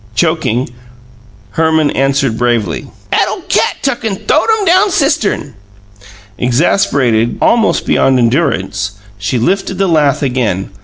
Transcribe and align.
Choking, 0.15 0.67
Herman 1.51 1.91
answered 1.91 2.35
bravely: 2.35 2.87
"'At 3.13 3.27
ole 3.27 3.41
cat 3.43 3.75
tuck 3.83 4.03
an' 4.03 4.15
th'owed 4.15 4.49
'em 4.49 4.65
down 4.65 4.89
cistern!" 4.89 5.53
Exasperated 6.39 7.37
almost 7.39 7.85
beyond 7.85 8.17
endurance, 8.17 8.93
she 9.19 9.37
lifted 9.37 9.77
the 9.77 9.85
lath 9.85 10.23
again. 10.23 10.71